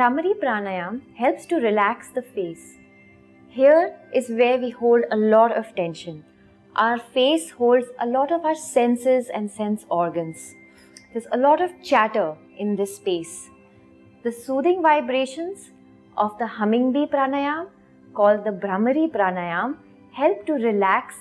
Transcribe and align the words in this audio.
Bhramari 0.00 0.32
Pranayam 0.42 1.00
helps 1.14 1.44
to 1.44 1.56
relax 1.56 2.08
the 2.08 2.22
face. 2.22 2.78
Here 3.50 3.94
is 4.14 4.30
where 4.30 4.56
we 4.56 4.70
hold 4.70 5.04
a 5.10 5.16
lot 5.16 5.54
of 5.54 5.74
tension. 5.76 6.24
Our 6.74 6.98
face 6.98 7.50
holds 7.50 7.88
a 8.00 8.06
lot 8.06 8.32
of 8.32 8.46
our 8.46 8.54
senses 8.54 9.28
and 9.28 9.50
sense 9.50 9.84
organs. 9.90 10.54
There's 11.12 11.26
a 11.32 11.36
lot 11.36 11.60
of 11.60 11.74
chatter 11.82 12.34
in 12.56 12.76
this 12.76 12.96
space. 12.96 13.50
The 14.22 14.32
soothing 14.32 14.80
vibrations 14.80 15.68
of 16.16 16.38
the 16.38 16.46
humming 16.46 16.92
bee 16.92 17.04
pranayam, 17.04 17.66
called 18.14 18.44
the 18.44 18.52
Bhramari 18.52 19.06
pranayam, 19.16 19.76
help 20.12 20.46
to 20.46 20.54
relax 20.54 21.16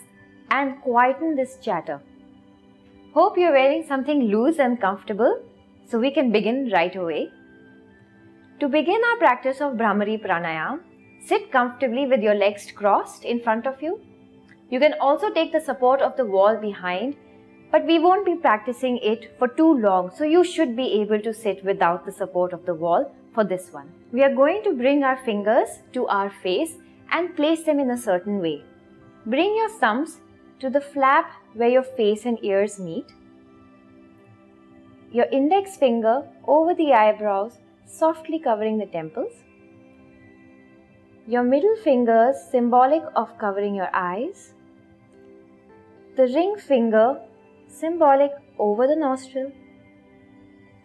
and 0.51 0.81
quieten 0.83 1.35
this 1.35 1.57
chatter. 1.61 1.99
Hope 3.13 3.37
you're 3.37 3.51
wearing 3.51 3.85
something 3.85 4.23
loose 4.35 4.57
and 4.57 4.79
comfortable 4.79 5.41
so 5.85 5.99
we 5.99 6.11
can 6.11 6.31
begin 6.31 6.69
right 6.71 6.95
away. 6.95 7.29
To 8.59 8.67
begin 8.67 8.99
our 9.09 9.17
practice 9.19 9.61
of 9.61 9.75
Bhramari 9.75 10.21
Pranayam, 10.21 10.81
sit 11.25 11.49
comfortably 11.49 12.05
with 12.07 12.21
your 12.21 12.35
legs 12.35 12.69
crossed 12.73 13.23
in 13.23 13.39
front 13.39 13.65
of 13.65 13.81
you. 13.81 14.01
You 14.69 14.81
can 14.81 14.95
also 14.99 15.29
take 15.33 15.53
the 15.53 15.61
support 15.61 16.01
of 16.01 16.17
the 16.17 16.25
wall 16.25 16.57
behind, 16.57 17.15
but 17.71 17.85
we 17.85 17.99
won't 17.99 18.25
be 18.25 18.35
practicing 18.35 18.97
it 18.97 19.33
for 19.39 19.47
too 19.47 19.79
long, 19.79 20.11
so 20.13 20.25
you 20.25 20.43
should 20.43 20.75
be 20.75 20.99
able 20.99 21.21
to 21.21 21.33
sit 21.33 21.63
without 21.63 22.05
the 22.05 22.11
support 22.11 22.51
of 22.51 22.65
the 22.65 22.73
wall 22.73 23.09
for 23.33 23.45
this 23.45 23.71
one. 23.71 23.89
We 24.11 24.23
are 24.23 24.35
going 24.35 24.61
to 24.65 24.73
bring 24.73 25.05
our 25.05 25.23
fingers 25.23 25.69
to 25.93 26.07
our 26.07 26.29
face 26.29 26.73
and 27.11 27.37
place 27.37 27.63
them 27.63 27.79
in 27.79 27.91
a 27.91 27.97
certain 27.97 28.41
way. 28.41 28.65
Bring 29.25 29.55
your 29.55 29.69
thumbs 29.69 30.19
to 30.59 30.69
the 30.69 30.81
flap 30.81 31.31
where 31.53 31.69
your 31.69 31.83
face 31.83 32.25
and 32.25 32.37
ears 32.43 32.77
meet. 32.77 33.05
Your 35.13 35.27
index 35.31 35.77
finger 35.77 36.27
over 36.45 36.73
the 36.73 36.91
eyebrows 36.91 37.59
softly 37.89 38.39
covering 38.39 38.77
the 38.77 38.85
temples. 38.85 39.33
Your 41.27 41.43
middle 41.43 41.75
fingers 41.83 42.35
symbolic 42.51 43.03
of 43.15 43.37
covering 43.37 43.75
your 43.75 43.89
eyes. 43.93 44.53
The 46.15 46.23
ring 46.23 46.55
finger 46.57 47.19
symbolic 47.67 48.31
over 48.57 48.87
the 48.87 48.95
nostril. 48.95 49.51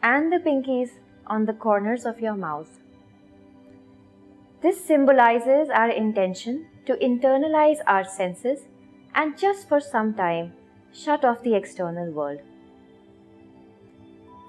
And 0.02 0.32
the 0.32 0.38
pinkies 0.38 0.90
on 1.26 1.46
the 1.46 1.54
corners 1.54 2.04
of 2.04 2.20
your 2.20 2.34
mouth. 2.34 2.80
This 4.62 4.82
symbolizes 4.84 5.68
our 5.68 5.90
intention 5.90 6.66
to 6.86 6.94
internalize 6.94 7.78
our 7.86 8.04
senses 8.04 8.60
and 9.14 9.38
just 9.38 9.68
for 9.68 9.80
some 9.80 10.14
time 10.14 10.52
shut 10.92 11.24
off 11.24 11.42
the 11.42 11.54
external 11.54 12.10
world. 12.10 12.40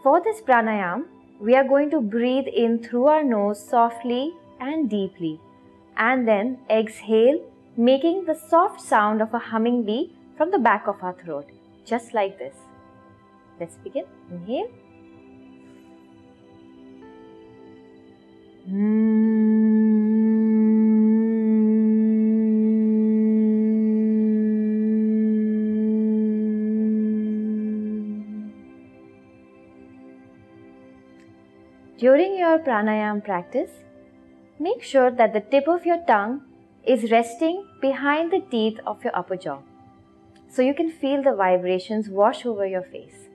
For 0.03 0.21
this 0.21 0.41
pranayam, 0.41 1.05
we 1.39 1.55
are 1.55 1.67
going 1.67 1.89
to 1.91 2.01
breathe 2.01 2.47
in 2.47 2.81
through 2.83 3.07
our 3.07 3.23
nose 3.23 3.63
softly 3.67 4.33
and 4.59 4.89
deeply 4.89 5.39
and 5.97 6.27
then 6.27 6.59
exhale, 6.69 7.39
making 7.77 8.25
the 8.25 8.35
soft 8.35 8.81
sound 8.81 9.21
of 9.21 9.33
a 9.33 9.39
humming 9.39 9.83
bee 9.83 10.13
from 10.37 10.51
the 10.51 10.59
back 10.59 10.87
of 10.87 11.01
our 11.01 11.13
throat, 11.13 11.47
just 11.85 12.13
like 12.13 12.37
this. 12.37 12.55
Let's 13.59 13.75
begin. 13.77 14.05
Inhale. 14.31 14.69
During 32.05 32.37
your 32.37 32.59
pranayam 32.59 33.23
practice, 33.23 33.71
make 34.59 34.83
sure 34.83 35.09
that 35.09 35.33
the 35.33 35.39
tip 35.53 35.67
of 35.67 35.85
your 35.87 35.97
tongue 36.05 36.41
is 36.85 37.09
resting 37.11 37.65
behind 37.81 38.31
the 38.31 38.41
teeth 38.51 38.79
of 38.85 39.03
your 39.03 39.15
upper 39.21 39.37
jaw 39.45 39.61
so 40.47 40.61
you 40.61 40.75
can 40.75 40.91
feel 40.91 41.23
the 41.23 41.33
vibrations 41.33 42.09
wash 42.09 42.45
over 42.45 42.67
your 42.67 42.83
face. 42.83 43.25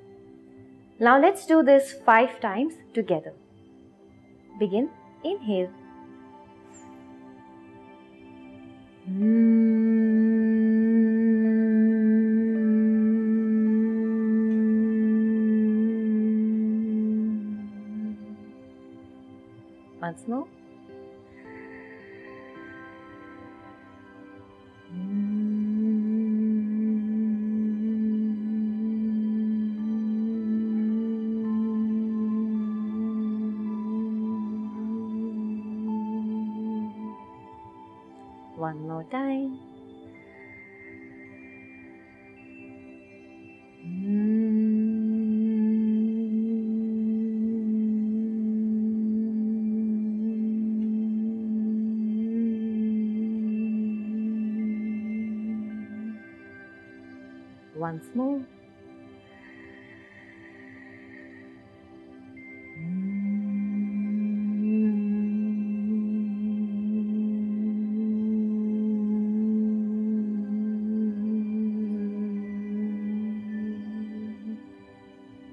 Now 1.01 1.21
let's 1.21 1.47
do 1.47 1.65
this 1.65 1.93
five 2.07 2.39
times 2.41 2.75
together. 2.95 3.35
Begin. 4.61 4.89
Inhale. 5.25 5.71
Once 9.09 9.70
more. 20.27 20.49
One 38.57 38.87
more 38.87 39.05
time. 39.05 39.70
Once 57.81 58.05
more. 58.15 58.43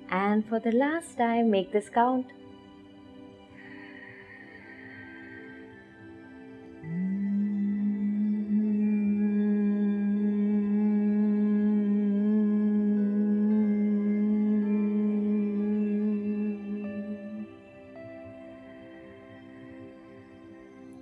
And 0.10 0.46
for 0.46 0.60
the 0.60 0.74
last 0.74 1.18
time, 1.18 1.50
make 1.50 1.72
this 1.72 1.90
count. 1.90 2.26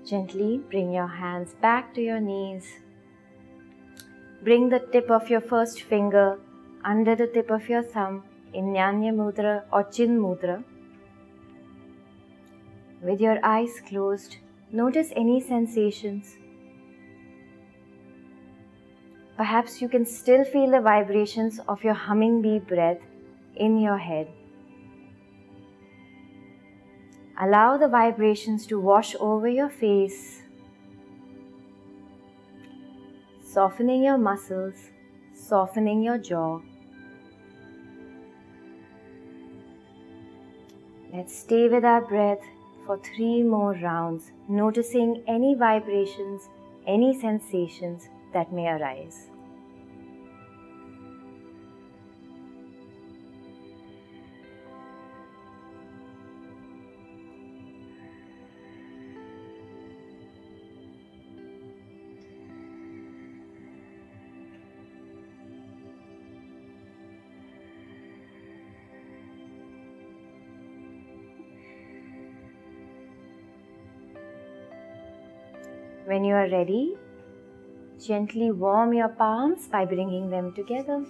Gently 0.05 0.61
bring 0.69 0.93
your 0.93 1.07
hands 1.07 1.55
back 1.61 1.93
to 1.95 2.01
your 2.01 2.19
knees. 2.19 2.65
Bring 4.43 4.69
the 4.69 4.79
tip 4.91 5.09
of 5.09 5.31
your 5.31 5.41
first 5.41 5.81
finger 5.81 6.39
under 6.83 7.15
the 7.15 7.25
tip 7.25 7.49
of 7.49 7.67
your 7.67 7.81
thumb 7.81 8.23
in 8.53 8.65
Jnana 8.65 9.11
Mudra 9.19 9.63
or 9.73 9.83
Chin 9.85 10.19
Mudra. 10.19 10.63
With 13.01 13.19
your 13.19 13.39
eyes 13.43 13.81
closed, 13.87 14.37
notice 14.71 15.11
any 15.15 15.41
sensations. 15.41 16.37
Perhaps 19.37 19.81
you 19.81 19.89
can 19.89 20.05
still 20.05 20.43
feel 20.45 20.69
the 20.69 20.81
vibrations 20.81 21.59
of 21.67 21.83
your 21.83 21.95
humming 21.95 22.41
bee 22.43 22.59
breath 22.59 23.01
in 23.55 23.79
your 23.79 23.97
head. 23.97 24.27
Allow 27.37 27.77
the 27.77 27.89
vibrations 27.89 28.65
to 28.67 28.79
wash 28.79 29.13
over 29.19 29.47
your 29.47 29.69
face, 29.69 30.41
softening 33.43 34.03
your 34.03 34.17
muscles, 34.17 34.75
softening 35.33 36.01
your 36.01 36.17
jaw. 36.17 36.61
Let's 41.13 41.37
stay 41.37 41.67
with 41.67 41.83
our 41.83 42.01
breath 42.01 42.41
for 42.85 42.97
three 42.99 43.43
more 43.43 43.73
rounds, 43.73 44.31
noticing 44.47 45.21
any 45.27 45.55
vibrations, 45.55 46.49
any 46.87 47.19
sensations 47.19 48.07
that 48.31 48.53
may 48.53 48.67
arise. 48.67 49.29
When 76.05 76.23
you 76.23 76.35
are 76.35 76.47
ready, 76.49 76.95
gently 77.99 78.51
warm 78.51 78.93
your 78.93 79.07
palms 79.09 79.67
by 79.67 79.85
bringing 79.85 80.29
them 80.29 80.53
together. 80.53 81.03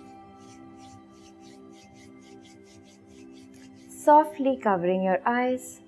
Softly 3.90 4.56
covering 4.56 5.04
your 5.04 5.20
eyes. 5.26 5.82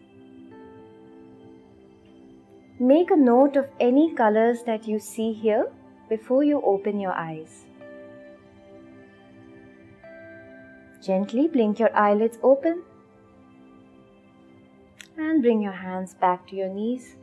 Make 2.80 3.12
a 3.12 3.16
note 3.16 3.56
of 3.56 3.70
any 3.80 4.14
colors 4.14 4.64
that 4.66 4.90
you 4.90 5.00
see 5.00 5.32
here 5.32 5.72
before 6.10 6.44
you 6.44 6.62
open 6.66 7.00
your 7.00 7.14
eyes. 7.14 7.64
Gently 11.02 11.48
blink 11.48 11.80
your 11.80 11.96
eyelids 11.96 12.40
open 12.44 12.84
and 15.16 15.42
bring 15.42 15.62
your 15.62 15.72
hands 15.72 16.14
back 16.14 16.46
to 16.50 16.58
your 16.58 16.68
knees. 16.68 17.16